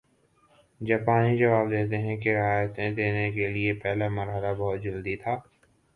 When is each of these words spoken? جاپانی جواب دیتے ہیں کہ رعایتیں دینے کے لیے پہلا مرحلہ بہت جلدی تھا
جاپانی 0.81 1.37
جواب 1.37 1.69
دیتے 1.71 1.97
ہیں 1.97 2.15
کہ 2.17 2.35
رعایتیں 2.35 2.89
دینے 2.91 3.29
کے 3.31 3.47
لیے 3.47 3.73
پہلا 3.83 4.07
مرحلہ 4.09 4.53
بہت 4.57 4.81
جلدی 4.83 5.15
تھا 5.15 5.37